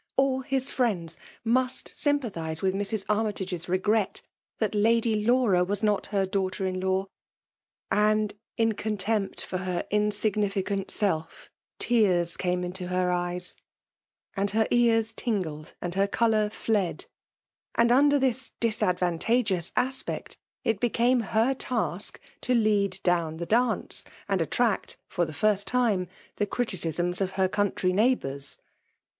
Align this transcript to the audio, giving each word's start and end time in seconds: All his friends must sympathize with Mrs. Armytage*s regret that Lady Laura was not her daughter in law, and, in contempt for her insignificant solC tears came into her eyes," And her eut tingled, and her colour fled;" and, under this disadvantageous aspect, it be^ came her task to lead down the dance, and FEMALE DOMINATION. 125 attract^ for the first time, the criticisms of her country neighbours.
All 0.17 0.39
his 0.41 0.71
friends 0.71 1.19
must 1.43 1.89
sympathize 1.95 2.63
with 2.63 2.73
Mrs. 2.73 3.05
Armytage*s 3.07 3.69
regret 3.69 4.23
that 4.57 4.73
Lady 4.73 5.23
Laura 5.23 5.63
was 5.63 5.83
not 5.83 6.07
her 6.07 6.25
daughter 6.25 6.65
in 6.65 6.79
law, 6.79 7.05
and, 7.91 8.33
in 8.57 8.71
contempt 8.73 9.43
for 9.43 9.59
her 9.59 9.85
insignificant 9.91 10.87
solC 10.87 11.49
tears 11.77 12.35
came 12.35 12.63
into 12.63 12.87
her 12.87 13.11
eyes," 13.11 13.55
And 14.35 14.49
her 14.49 14.65
eut 14.71 15.13
tingled, 15.15 15.75
and 15.79 15.93
her 15.93 16.07
colour 16.07 16.49
fled;" 16.49 17.05
and, 17.75 17.91
under 17.91 18.17
this 18.17 18.53
disadvantageous 18.59 19.71
aspect, 19.75 20.35
it 20.63 20.79
be^ 20.79 20.91
came 20.91 21.19
her 21.19 21.53
task 21.53 22.19
to 22.41 22.55
lead 22.55 22.99
down 23.03 23.37
the 23.37 23.45
dance, 23.45 24.03
and 24.27 24.39
FEMALE 24.41 24.47
DOMINATION. 24.49 24.97
125 24.97 24.97
attract^ 24.97 24.97
for 25.13 25.25
the 25.25 25.31
first 25.31 25.67
time, 25.67 26.07
the 26.37 26.47
criticisms 26.47 27.21
of 27.21 27.33
her 27.37 27.47
country 27.47 27.93
neighbours. 27.93 28.57